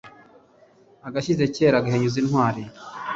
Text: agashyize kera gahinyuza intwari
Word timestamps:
agashyize 1.07 1.43
kera 1.55 1.83
gahinyuza 1.85 2.17
intwari 2.23 2.63